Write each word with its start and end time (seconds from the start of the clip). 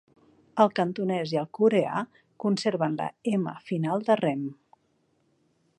El 0.63 0.71
cantonès 0.77 1.33
i 1.35 1.37
el 1.41 1.47
coreà 1.57 2.01
conserven 2.45 2.97
la 3.03 3.09
"m" 3.41 3.55
final 3.69 4.07
de 4.11 4.19
"remm". 4.25 4.45